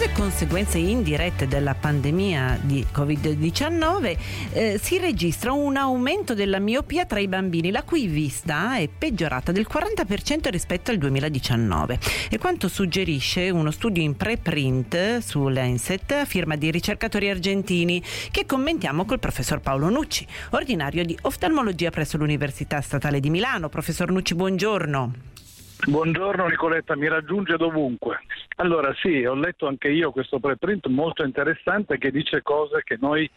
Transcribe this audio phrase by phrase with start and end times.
[0.00, 4.16] Numerose conseguenze indirette della pandemia di Covid-19
[4.52, 9.52] eh, si registra un aumento della miopia tra i bambini, la cui vista è peggiorata
[9.52, 11.98] del 40% rispetto al 2019.
[12.30, 19.04] E quanto suggerisce uno studio in preprint su Lancet firma di ricercatori argentini che commentiamo
[19.04, 23.68] col professor Paolo Nucci, ordinario di oftalmologia presso l'Università Statale di Milano.
[23.68, 25.12] Professor Nucci, buongiorno.
[25.86, 28.20] Buongiorno Nicoletta, mi raggiunge dovunque.
[28.60, 33.28] Allora sì, ho letto anche io questo preprint molto interessante che dice cose che noi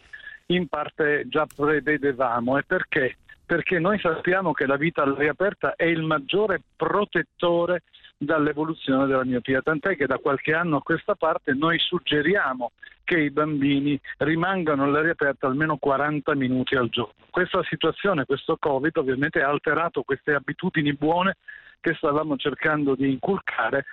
[0.47, 2.57] in parte già prevedevamo.
[2.57, 3.15] E perché?
[3.45, 7.83] Perché noi sappiamo che la vita all'aria aperta è il maggiore protettore
[8.17, 12.71] dall'evoluzione della miopia, tant'è che da qualche anno a questa parte noi suggeriamo
[13.05, 17.13] che i bambini rimangano all'aria aperta almeno 40 minuti al giorno.
[17.29, 21.37] Questa situazione, questo Covid ovviamente ha alterato queste abitudini buone
[21.79, 23.85] che stavamo cercando di inculcare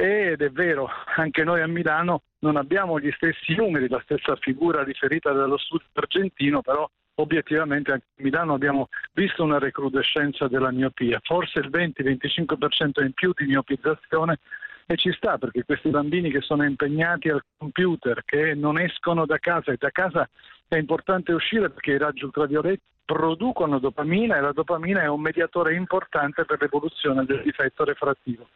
[0.00, 4.84] ed è vero, anche noi a Milano non abbiamo gli stessi numeri, la stessa figura
[4.84, 11.58] riferita dallo studio argentino, però obiettivamente a Milano abbiamo visto una recrudescenza della miopia, forse
[11.58, 14.38] il 20-25% in più di miopizzazione
[14.86, 19.38] e ci sta perché questi bambini che sono impegnati al computer, che non escono da
[19.38, 20.30] casa e da casa
[20.68, 25.74] è importante uscire perché i raggi ultravioletti producono dopamina e la dopamina è un mediatore
[25.74, 28.46] importante per l'evoluzione del difetto refrattivo.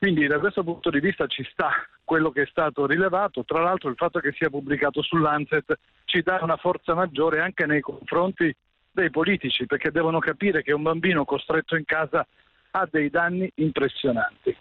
[0.00, 1.68] Quindi da questo punto di vista ci sta
[2.04, 6.38] quello che è stato rilevato, tra l'altro il fatto che sia pubblicato sull'Anset ci dà
[6.40, 8.50] una forza maggiore anche nei confronti
[8.90, 12.26] dei politici, perché devono capire che un bambino costretto in casa
[12.70, 14.56] ha dei danni impressionanti.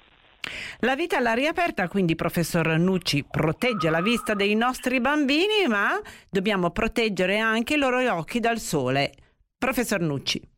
[0.79, 5.97] La vita all'aria aperta, quindi professor Nucci, protegge la vista dei nostri bambini, ma
[6.29, 9.13] dobbiamo proteggere anche i loro occhi dal sole.
[9.57, 10.48] Professor Nucci.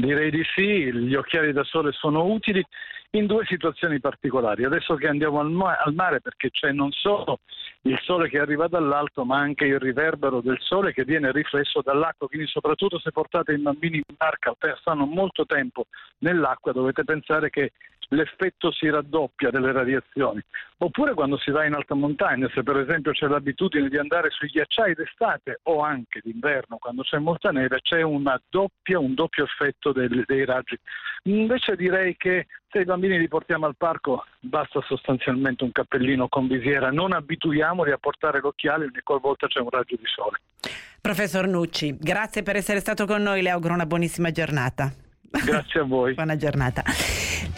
[0.00, 2.64] Direi di sì, gli occhiali da sole sono utili
[3.10, 4.64] in due situazioni particolari.
[4.64, 7.40] Adesso che andiamo al, ma- al, mare, perché c'è non solo
[7.82, 12.28] il sole che arriva dall'alto, ma anche il riverbero del sole che viene riflesso dall'acqua.
[12.28, 15.86] Quindi, soprattutto se portate i bambini in barca o stanno molto tempo
[16.18, 17.72] nell'acqua, dovete pensare che
[18.10, 20.42] l'effetto si raddoppia delle radiazioni.
[20.78, 24.48] Oppure quando si va in alta montagna, se per esempio c'è l'abitudine di andare sui
[24.48, 28.00] ghiacciai d'estate o anche d'inverno quando c'è molta neve, c'è
[28.48, 30.78] doppia, un doppio effetto dei, dei raggi.
[31.24, 36.46] Invece direi che se i bambini li portiamo al parco basta sostanzialmente un cappellino con
[36.46, 40.38] visiera, non abituiamoli a portare l'occhiale ogni qualvolta c'è un raggio di sole.
[41.00, 44.90] Professor Nucci, grazie per essere stato con noi, le auguro una buonissima giornata.
[45.30, 46.14] Grazie a voi.
[46.14, 46.82] Buona giornata.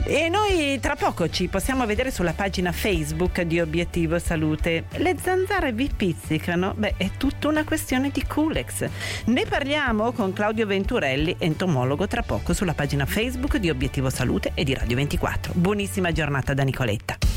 [0.04, 4.86] E noi tra poco ci possiamo vedere sulla pagina Facebook di Obiettivo Salute.
[4.96, 6.74] Le zanzare vi pizzicano?
[6.76, 8.88] Beh, è tutta una questione di Culex.
[9.26, 14.64] Ne parliamo con Claudio Venturelli, entomologo, tra poco sulla pagina Facebook di Obiettivo Salute e
[14.64, 15.52] di Radio 24.
[15.54, 17.31] Buonissima giornata da Nicoletta.